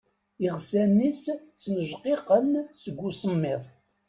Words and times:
Iɣsan-is 0.47 1.21
ttnejqiqen 1.55 2.49
seg 2.81 2.97
usemmiḍ. 3.07 3.63